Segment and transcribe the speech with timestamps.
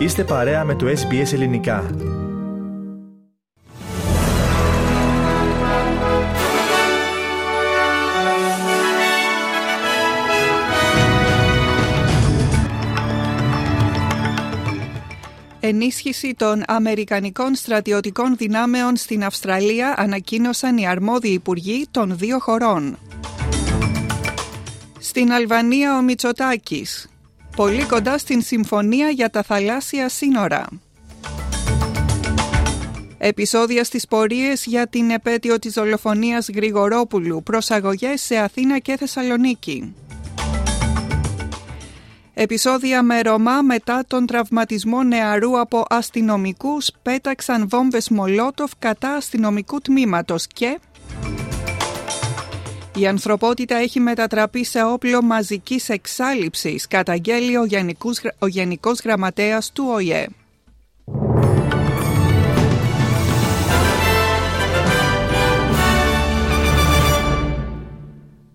[0.00, 1.90] Είστε παρέα με το SBS Ελληνικά.
[15.60, 22.98] Ενίσχυση των Αμερικανικών στρατιωτικών δυνάμεων στην Αυστραλία ανακοίνωσαν οι αρμόδιοι υπουργοί των δύο χωρών.
[24.98, 27.09] Στην Αλβανία ο Μητσοτάκης.
[27.56, 30.66] Πολύ κοντά στην συμφωνία για τα θαλάσσια σύνορα.
[33.18, 39.94] Επισόδια στις πορείες για την επέτειο της δολοφονίας Γρηγορόπουλου, προσαγωγές σε Αθήνα και Θεσσαλονίκη.
[42.34, 50.46] Επισόδια με Ρωμά μετά τον τραυματισμό νεαρού από αστυνομικούς πέταξαν βόμβες Μολότοφ κατά αστυνομικού τμήματος
[50.46, 50.78] και...
[53.00, 59.84] Η ανθρωπότητα έχει μετατραπεί σε όπλο μαζικής εξάλληψης, καταγγέλει ο, Γενικός, ο Γενικός Γραμματέας του
[59.88, 60.26] ΟΗΕ.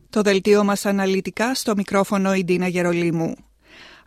[0.10, 3.36] Το δελτίο μας αναλυτικά στο μικρόφωνο η Ντίνα Γερολίμου.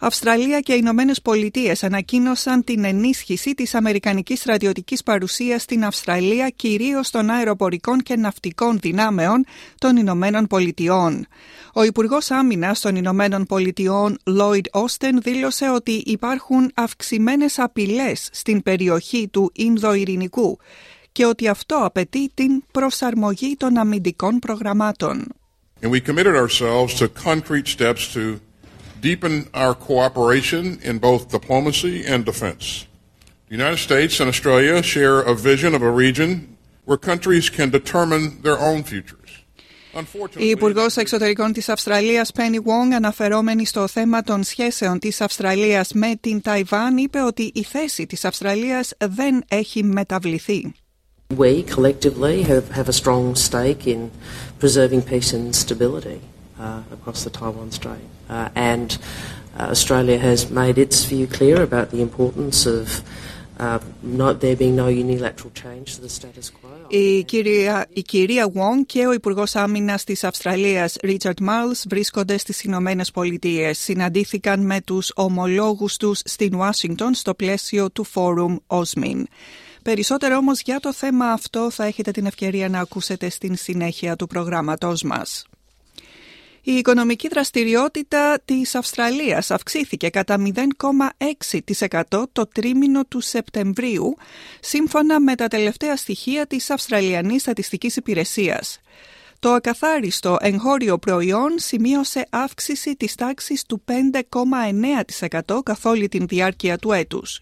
[0.00, 7.10] Αυστραλία και οι Ηνωμένες Πολιτείες ανακοίνωσαν την ενίσχυση της Αμερικανικής στρατιωτικής παρουσίας στην Αυστραλία, κυρίως
[7.10, 9.44] των αεροπορικών και ναυτικών δυνάμεων
[9.78, 11.26] των Ηνωμένων Πολιτειών.
[11.72, 19.28] Ο Υπουργός Άμυνας των Ηνωμένων Πολιτειών, Lloyd Austin, δήλωσε ότι υπάρχουν αυξημένες απειλές στην περιοχή
[19.28, 20.58] του Ινδοειρηνικού
[21.12, 25.24] και ότι αυτό απαιτεί την προσαρμογή των αμυντικών προγραμμάτων.
[25.82, 28.40] And we committed ourselves to concrete steps to
[29.01, 32.87] deepen our cooperation in both diplomacy and defense.
[33.47, 38.41] The United States and Australia share a vision of a region where countries can determine
[38.41, 39.19] their own futures.
[40.37, 46.15] Η Υπουργό Εξωτερικών τη Αυστραλία, Penny Wong, αναφερόμενη στο θέμα των σχέσεων τη Αυστραλία με
[46.21, 50.73] την Ταϊβάν, είπε ότι η θέση τη Αυστραλία δεν έχει μεταβληθεί.
[51.37, 54.11] We collectively have, have a strong stake in
[54.59, 56.36] preserving peace and stability uh,
[56.96, 58.08] Across the Taiwan Strait.
[58.28, 58.98] Uh, and
[59.58, 63.02] uh, Australia has made its view clear about the importance of
[63.58, 66.68] uh, not there being no unilateral change to the status quo.
[66.90, 72.62] Η κυρία, η κυρία Wong και ο Υπουργός Άμυνας της Αυστραλίας, Ρίτσαρτ Μάρλ, βρίσκονται στις
[72.62, 73.78] Ηνωμένε Πολιτείες.
[73.78, 79.22] Συναντήθηκαν με τους ομολόγους τους στην Ουάσιγκτον στο πλαίσιο του Φόρουμ OSMIN.
[79.82, 84.26] Περισσότερο όμως για το θέμα αυτό θα έχετε την ευκαιρία να ακούσετε στην συνέχεια του
[84.26, 85.46] προγράμματός μας.
[86.68, 94.16] Η οικονομική δραστηριότητα της Αυστραλίας αυξήθηκε κατά 0,6% το τρίμηνο του Σεπτεμβρίου,
[94.60, 98.80] σύμφωνα με τα τελευταία στοιχεία της Αυστραλιανής Στατιστικής Υπηρεσίας.
[99.38, 106.92] Το ακαθάριστο εγχώριο προϊόν σημείωσε αύξηση της τάξης του 5,9% καθ' όλη την διάρκεια του
[106.92, 107.40] έτους.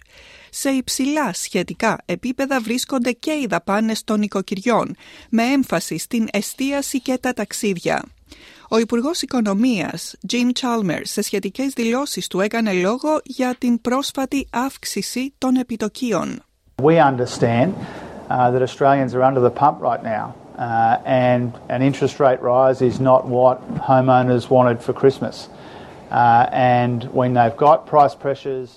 [0.50, 4.97] Σε υψηλά σχετικά επίπεδα βρίσκονται και οι δαπάνες των οικοκυριών,
[5.31, 8.04] με έμφαση στην εστίαση και τα ταξίδια.
[8.69, 9.98] Ο Υπουργό Οικονομία,
[10.32, 16.42] Jim Chalmers, σε σχετικέ δηλώσει του έκανε λόγο για την πρόσφατη αύξηση των επιτοκίων.
[16.82, 17.69] We understand
[18.28, 20.25] uh, that Australians are under the pump right now,
[20.59, 23.56] uh, and an interest rate rise is not what
[23.91, 25.48] homeowners wanted for Christmas.
[26.10, 28.69] Uh, and when they've got price pressures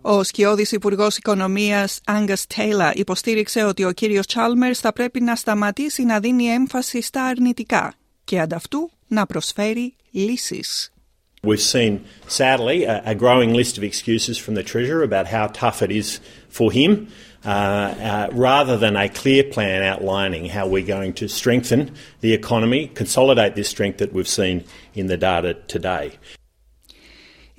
[0.00, 6.04] ο σκιώδης Υπουργός Οικονομίας Angus Taylor υποστήριξε ότι ο κύριος Chalmers θα πρέπει να σταματήσει
[6.04, 7.92] να δίνει έμφαση στα αρνητικά
[8.27, 10.93] και ανταυτού να προσφέρει λύσεις.
[11.45, 15.81] We've seen, sadly, a, a growing list of excuses from the Treasurer about how tough
[15.81, 17.09] it is for him,
[17.45, 22.87] uh, uh, rather than a clear plan outlining how we're going to strengthen the economy,
[22.87, 24.63] consolidate this strength that we've seen
[24.93, 26.13] in the data today.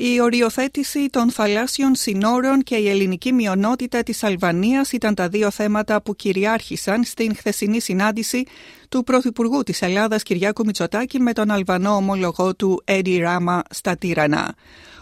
[0.01, 6.01] Η οριοθέτηση των θαλάσσιων συνόρων και η ελληνική μειονότητα της Αλβανίας ήταν τα δύο θέματα
[6.01, 8.43] που κυριάρχησαν στην χθεσινή συνάντηση
[8.89, 14.55] του Πρωθυπουργού της Ελλάδας Κυριάκου Μητσοτάκη με τον Αλβανό ομολογό του Έντι Ράμα στα Τύρανα.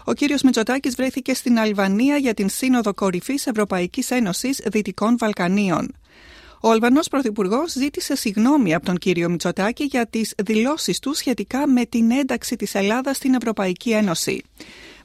[0.04, 5.94] Ο κύριος Μητσοτάκης βρέθηκε στην Αλβανία για την Σύνοδο Κορυφής Ευρωπαϊκής Ένωσης Δυτικών Βαλκανίων.
[6.60, 11.84] Ο Αλβανός Πρωθυπουργός ζήτησε συγγνώμη από τον κύριο Μητσοτάκη για τις δηλώσεις του σχετικά με
[11.84, 14.42] την ένταξη της Ελλάδας στην Ευρωπαϊκή Ένωση.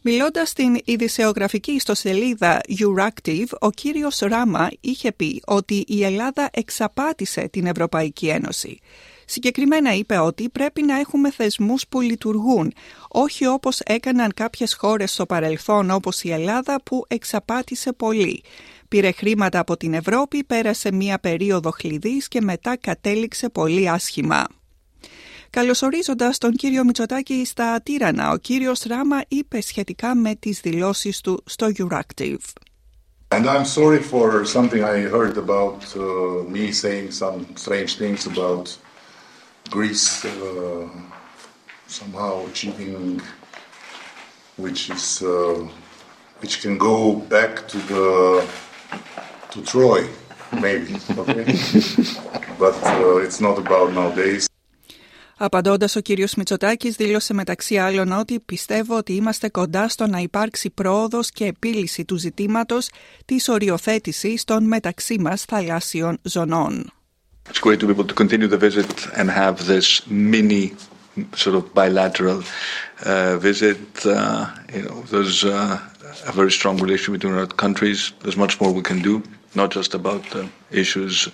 [0.05, 7.65] Μιλώντας στην ειδησεογραφική ιστοσελίδα Euractiv, ο κύριος Ράμα είχε πει ότι η Ελλάδα εξαπάτησε την
[7.65, 8.79] Ευρωπαϊκή Ένωση.
[9.25, 12.73] Συγκεκριμένα είπε ότι πρέπει να έχουμε θεσμούς που λειτουργούν,
[13.07, 18.43] όχι όπως έκαναν κάποιες χώρες στο παρελθόν όπως η Ελλάδα που εξαπάτησε πολύ.
[18.87, 24.43] Πήρε χρήματα από την Ευρώπη, πέρασε μία περίοδο χλειδής και μετά κατέληξε πολύ άσχημα.
[25.52, 31.42] Καλωσορίζοντας τον κύριο Μητσοτάκη στα Τύρανα, ο κύριος Ράμα είπε σχετικά με τις δηλώσεις του
[31.46, 32.36] στο Euractiv.
[33.30, 38.78] And I'm sorry for something I heard about uh, me saying some strange things about
[39.70, 40.88] Greece uh,
[41.86, 43.20] somehow achieving
[44.56, 45.68] which is uh,
[46.40, 48.06] which can go back to the
[49.50, 50.08] to Troy
[50.52, 51.44] maybe okay
[52.58, 54.48] but uh, it's not about nowadays
[55.37, 60.69] Απαντώντα, ο κύριο Μητσοτάκη δήλωσε μεταξύ άλλων ότι πιστεύω ότι είμαστε κοντά στο να υπάρξει
[60.69, 62.77] πρόοδο και επίλυση του ζητήματο
[63.25, 66.91] τη οριοθέτηση των μεταξύ μα θαλάσσιων ζωνών.
[67.51, 70.63] It's great to be able to continue the visit and have this mini
[71.43, 72.39] sort of bilateral
[73.05, 73.83] uh, visit.
[74.05, 74.45] Uh,
[74.75, 75.77] you know, there's uh,
[76.31, 77.99] a very strong relationship between our countries.
[78.21, 79.13] There's much more we can do,
[79.61, 80.43] not just about the
[80.81, 81.31] issues uh,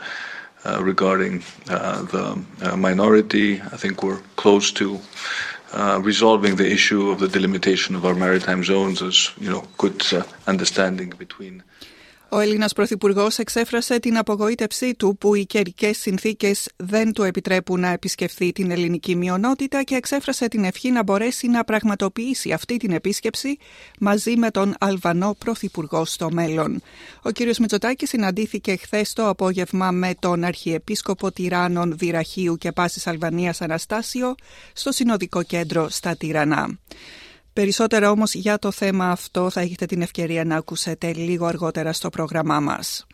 [0.81, 3.61] regarding uh, the uh, minority.
[3.61, 4.99] I think we're close to
[5.73, 9.01] uh, resolving the issue of the delimitation of our maritime zones.
[9.01, 11.63] as you know good uh, understanding between.
[12.31, 17.89] Ο Έλληνας Πρωθυπουργός εξέφρασε την απογοήτευσή του που οι καιρικές συνθήκες δεν του επιτρέπουν να
[17.89, 23.57] επισκεφθεί την ελληνική μειονότητα και εξέφρασε την ευχή να μπορέσει να πραγματοποιήσει αυτή την επίσκεψη
[23.99, 26.81] μαζί με τον Αλβανό Πρωθυπουργό στο μέλλον.
[27.21, 27.57] Ο κ.
[27.59, 34.35] Μητσοτάκης συναντήθηκε χθες το απόγευμα με τον Αρχιεπίσκοπο Τυράννων Δυραχίου και Πάσης Αλβανίας Αναστάσιο
[34.73, 36.79] στο Συνοδικό Κέντρο στα Τυρανά.
[37.59, 42.09] Περισσότερα όμως για το θέμα αυτό θα έχετε την ευκαιρία να ακούσετε λίγο αργότερα στο
[42.09, 43.05] πρόγραμμά μας.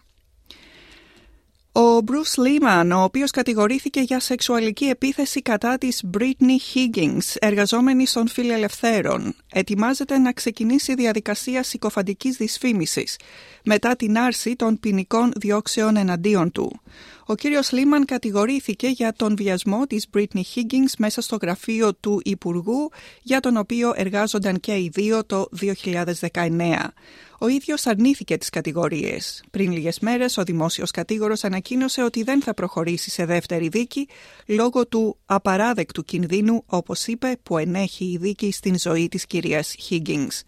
[1.78, 8.28] Ο Bruce Lehman, ο οποίος κατηγορήθηκε για σεξουαλική επίθεση κατά της Britney Higgins, εργαζόμενη των
[8.28, 13.20] φιλελευθέρων, ετοιμάζεται να ξεκινήσει διαδικασία συκοφαντικής δυσφήμισης
[13.64, 16.80] μετά την άρση των ποινικών διώξεων εναντίον του.
[17.26, 22.92] Ο κύριος Λίμαν κατηγορήθηκε για τον βιασμό της Britney Higgins μέσα στο γραφείο του Υπουργού,
[23.22, 26.94] για τον οποίο εργάζονταν και οι δύο το 2019.
[27.40, 29.44] Ο ίδιος αρνήθηκε τις κατηγορίες.
[29.52, 34.08] Πριν λίγες μέρες, ο δημόσιος κατήγορος ανακοίνωσε ότι δεν θα προχωρήσει σε δεύτερη δίκη
[34.46, 40.42] λόγω του απαράδεκτου κινδύνου, όπως είπε, που ενέχει η δίκη στην ζωή της κυρίας Higgins.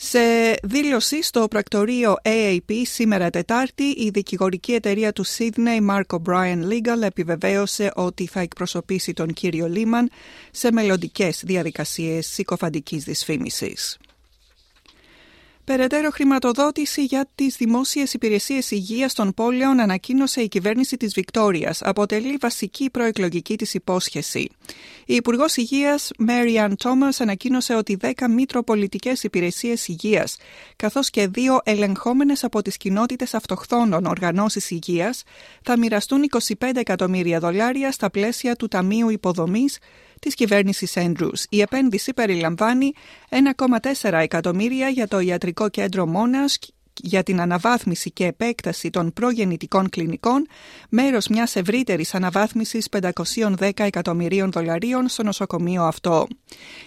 [0.00, 0.18] Σε
[0.62, 7.92] δήλωση στο πρακτορείο AAP σήμερα Τετάρτη, η δικηγορική εταιρεία του Sydney Mark O'Brien Legal επιβεβαίωσε
[7.94, 10.10] ότι θα εκπροσωπήσει τον κύριο Λίμαν
[10.50, 13.98] σε μελλοντικές διαδικασίες συκοφαντικής δυσφήμισης.
[15.68, 21.82] Περαιτέρω χρηματοδότηση για τις δημόσιες υπηρεσίες υγείας των πόλεων ανακοίνωσε η κυβέρνηση της Βικτόριας.
[21.82, 24.50] Αποτελεί βασική προεκλογική της υπόσχεση.
[25.06, 30.36] Η Υπουργός Υγείας, Marianne Thomas, ανακοίνωσε ότι 10 μητροπολιτικές υπηρεσίες υγείας,
[30.76, 35.22] καθώς και δύο ελεγχόμενες από τις κοινότητες αυτοχθόνων οργανώσεις υγείας,
[35.62, 39.78] θα μοιραστούν 25 εκατομμύρια δολάρια στα πλαίσια του Ταμείου Υποδομής
[40.20, 41.44] της κυβέρνησης Andrews.
[41.48, 42.92] Η επένδυση περιλαμβάνει
[43.28, 46.58] 1,4 εκατομμύρια για το ιατρικό κέντρο Μόνας
[47.02, 50.46] για την αναβάθμιση και επέκταση των προγεννητικών κλινικών,
[50.88, 56.26] μέρος μιας ευρύτερης αναβάθμισης 510 εκατομμυρίων δολαρίων στο νοσοκομείο αυτό.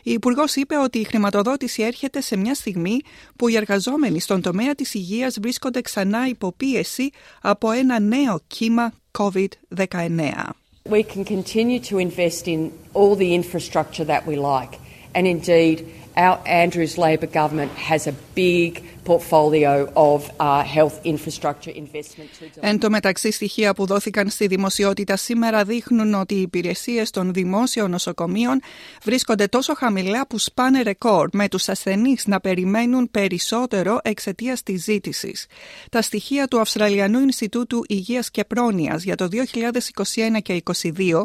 [0.04, 3.00] Η Υπουργός είπε ότι η χρηματοδότηση έρχεται σε μια στιγμή
[3.36, 7.10] που οι εργαζόμενοι στον τομέα της υγείας βρίσκονται ξανά υποπίεση
[7.42, 10.61] από ένα νέο κύμα COVID-19.
[10.86, 14.80] We can continue to invest in all the infrastructure that we like.
[15.14, 22.30] And indeed, our Andrews Labor government has a big portfolio of uh, health infrastructure investment.
[22.60, 27.92] Εν τω μεταξύ, στοιχεία που δόθηκαν στη δημοσιότητα σήμερα δείχνουν ότι οι υπηρεσίες των δημόσιων
[27.92, 28.62] νοσοκομείων
[29.04, 35.46] βρίσκονται τόσο χαμηλά που σπάνε ρεκόρ, με τους ασθενείς να περιμένουν περισσότερο εξαιτίας της ζήτησης.
[35.90, 41.22] Τα στοιχεία του Αυστραλιανού Ινστιτούτου Υγείας και Πρόνοιας για το 2021 και 2022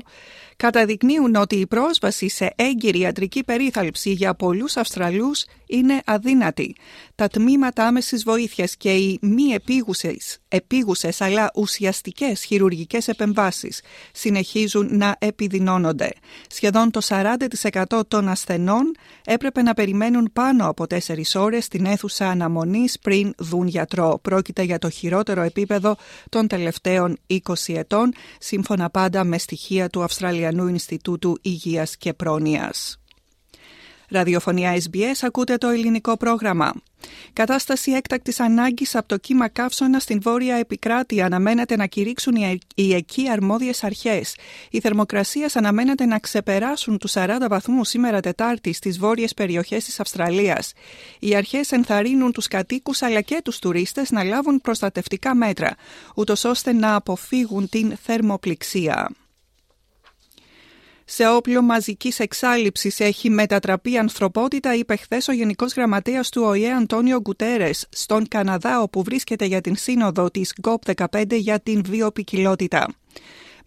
[0.57, 6.75] καταδεικνύουν ότι η πρόσβαση σε έγκυρη ιατρική περίθαλψη για πολλούς Αυστραλούς είναι αδύνατη.
[7.15, 13.81] Τα τμήματα άμεσης βοήθειας και οι μη επίγουσες, επίγουσες αλλά ουσιαστικές χειρουργικές επεμβάσεις
[14.13, 16.11] συνεχίζουν να επιδεινώνονται.
[16.49, 18.95] Σχεδόν το 40% των ασθενών
[19.25, 24.19] έπρεπε να περιμένουν πάνω από 4 ώρες στην αίθουσα αναμονής πριν δουν γιατρό.
[24.23, 25.97] Πρόκειται για το χειρότερο επίπεδο
[26.29, 32.99] των τελευταίων 20 ετών, σύμφωνα πάντα με στοιχεία του Αυστραλιανού Ινστιτούτου Υγείας και Πρόνοιας.
[34.11, 36.73] Ραδιοφωνία SBS ακούτε το ελληνικό πρόγραμμα.
[37.33, 42.35] Κατάσταση έκτακτης ανάγκης από το κύμα καύσωνα στην βόρεια επικράτεια αναμένεται να κηρύξουν
[42.75, 44.37] οι εκεί αρμόδιες αρχές.
[44.71, 50.73] Οι θερμοκρασίες αναμένεται να ξεπεράσουν τους 40 βαθμούς σήμερα Τετάρτη στις βόρειες περιοχές της Αυστραλίας.
[51.19, 55.75] Οι αρχές ενθαρρύνουν τους κατοίκους αλλά και τους τουρίστες να λάβουν προστατευτικά μέτρα,
[56.15, 59.11] ούτως ώστε να αποφύγουν την θερμοπληξία.
[61.09, 66.73] Σε όπλο μαζικής εξάλληψης έχει μετατραπεί η ανθρωπότητα, είπε χθες ο Γενικός Γραμματέας του ΟΗΕ
[66.73, 72.87] Αντώνιο Γκουτέρες στον Καναδά, όπου βρίσκεται για την σύνοδο της COP15 για την βιοπικιλότητα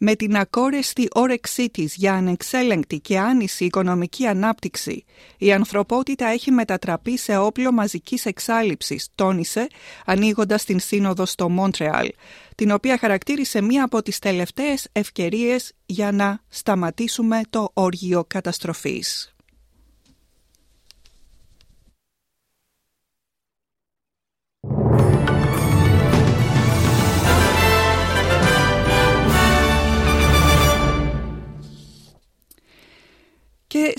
[0.02, 5.04] με την ακόρεστη όρεξή της για ανεξέλεγκτη και άνηση οικονομική ανάπτυξη,
[5.38, 9.68] η ανθρωπότητα έχει μετατραπεί σε όπλο μαζικής εξάλληψης, τόνισε,
[10.06, 12.10] ανοίγοντας την σύνοδο στο Μόντρεαλ,
[12.56, 19.34] την οποία χαρακτήρισε μία από τις τελευταίες ευκαιρίες για να σταματήσουμε το όργιο καταστροφής.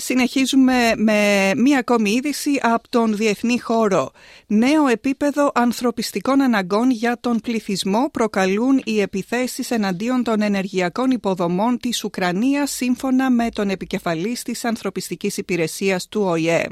[0.01, 4.11] Συνεχίζουμε με μία ακόμη είδηση από τον διεθνή χώρο.
[4.47, 12.03] Νέο επίπεδο ανθρωπιστικών αναγκών για τον πληθυσμό προκαλούν οι επιθέσεις εναντίον των ενεργειακών υποδομών της
[12.03, 16.67] Ουκρανίας σύμφωνα με τον επικεφαλής της ανθρωπιστικής υπηρεσίας του ΟΗΕ.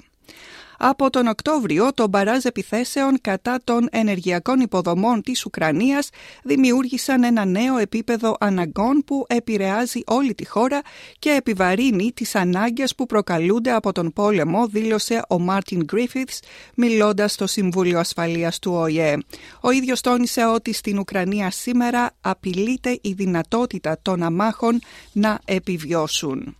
[0.81, 6.09] Από τον Οκτώβριο, το μπαράζ επιθέσεων κατά των ενεργειακών υποδομών της Ουκρανίας
[6.43, 10.81] δημιούργησαν ένα νέο επίπεδο αναγκών που επηρεάζει όλη τη χώρα
[11.19, 16.39] και επιβαρύνει τις ανάγκες που προκαλούνται από τον πόλεμο, δήλωσε ο Μάρτιν Γκρίφιθς,
[16.75, 19.17] μιλώντας στο Συμβούλιο Ασφαλείας του ΟΗΕ.
[19.61, 24.79] Ο ίδιος τόνισε ότι στην Ουκρανία σήμερα απειλείται η δυνατότητα των αμάχων
[25.11, 26.58] να επιβιώσουν.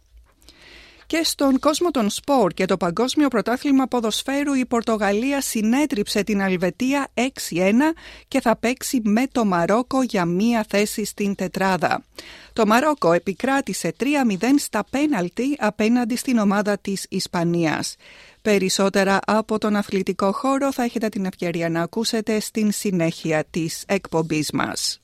[1.10, 7.08] Και στον κόσμο των σπορ και το Παγκόσμιο Πρωτάθλημα Ποδοσφαίρου η Πορτογαλία συνέτριψε την Αλβετία
[7.13, 7.24] 6-1
[8.28, 12.04] και θα παίξει με το Μαρόκο για μία θέση στην τετράδα.
[12.54, 14.06] Το Μαρόκο επικράτησε 3-0
[14.58, 17.96] στα πέναλτι απέναντι στην ομάδα της Ισπανίας.
[18.42, 24.51] Περισσότερα από τον αθλητικό χώρο θα έχετε την ευκαιρία να ακούσετε στην συνέχεια της εκπομπής
[24.51, 25.00] μας.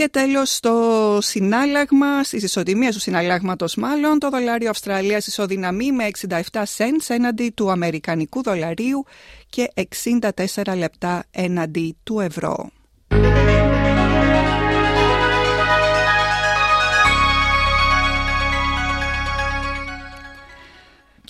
[0.00, 6.38] Και τέλος στο συνάλλαγμα, στις ισοτιμίες του συναλλάγματος μάλλον, το δολάριο Αυστραλίας ισοδυναμεί με 67
[6.76, 9.04] cents έναντι του αμερικανικού δολαρίου
[9.48, 12.70] και 64 λεπτά έναντι του ευρώ.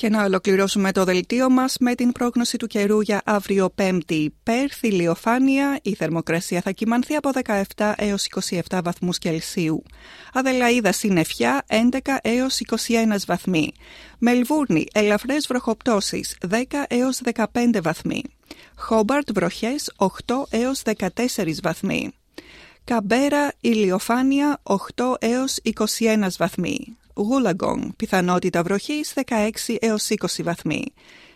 [0.00, 4.34] Και να ολοκληρώσουμε το δελτίο μας με την πρόγνωση του καιρού για αύριο Πέμπτη.
[4.42, 7.30] Πέρθη ηλιοφάνεια, η θερμοκρασία θα κυμανθεί από
[7.74, 8.26] 17 έως
[8.68, 9.82] 27 βαθμούς Κελσίου.
[10.32, 13.72] Αδελαίδα συννεφιά 11 έως 21 βαθμοί.
[14.18, 17.44] Μελβούρνη ελαφρές βροχοπτώσεις 10 έως 15
[17.82, 18.22] βαθμοί.
[18.76, 20.08] Χόμπαρτ βροχές 8
[20.50, 22.10] έως 14 βαθμοί.
[22.84, 25.56] Καμπέρα ηλιοφάνεια 8 έως
[25.98, 26.96] 21 βαθμοί.
[27.14, 30.84] Γούλαγκονγκ, πιθανότητα βροχής 16 έως 20 βαθμοί.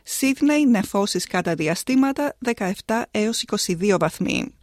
[0.02, 4.54] Σίδνεϊ, νεφώσεις κατά διαστήματα 17 έως 22 βαθμοί.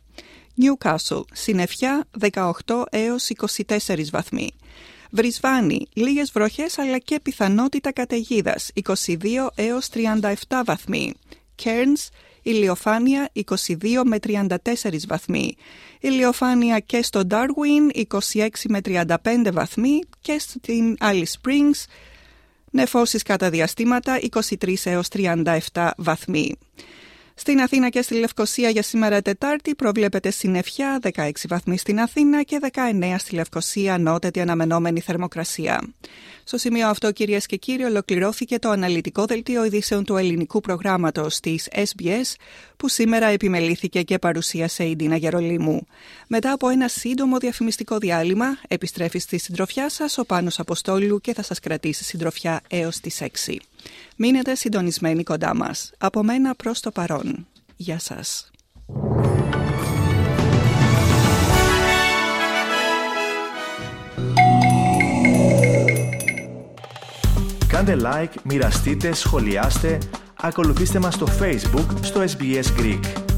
[0.55, 4.49] Νιούκάσλ, συννεφιά 18 έως 24 βαθμοί.
[5.11, 11.13] Βρισβάνη, λίγες βροχές αλλά και πιθανότητα καταιγίδας 22 έως 37 βαθμοί.
[11.55, 12.09] Κέρνς,
[12.41, 13.43] ηλιοφάνεια 22
[14.03, 14.55] με 34
[15.07, 15.55] βαθμοί.
[15.99, 18.05] Ηλιοφάνεια και στο Darwin
[18.37, 19.07] 26 με 35
[19.53, 21.85] βαθμοί και στην Alice Springs
[22.71, 24.19] νεφώσεις κατά διαστήματα
[24.59, 25.07] 23 έως
[25.73, 26.55] 37 βαθμοί.
[27.41, 32.59] Στην Αθήνα και στη Λευκοσία για σήμερα Τετάρτη προβλέπεται συννεφιά 16 βαθμοί στην Αθήνα και
[32.71, 35.93] 19 στη Λευκοσία νότατη αναμενόμενη θερμοκρασία.
[36.43, 41.67] Στο σημείο αυτό, κυρίες και κύριοι, ολοκληρώθηκε το αναλυτικό δελτίο ειδήσεων του ελληνικού προγράμματος της
[41.71, 42.35] SBS,
[42.77, 45.87] που σήμερα επιμελήθηκε και παρουσίασε η Ντίνα Γερολίμου.
[46.27, 51.43] Μετά από ένα σύντομο διαφημιστικό διάλειμμα, επιστρέφει στη συντροφιά σας ο Πάνος Αποστόλου και θα
[51.43, 53.55] σας κρατήσει συντροφιά έως τις 6.
[54.15, 55.91] Μείνετε συντονισμένοι κοντά μας.
[55.97, 57.47] Από μένα προς το παρόν.
[57.75, 58.51] Γεια σας.
[67.67, 69.97] Κάντε like, μοιραστείτε, σχολιάστε,
[70.41, 73.30] ακολουθήστε μας στο Facebook στο SBS Greek.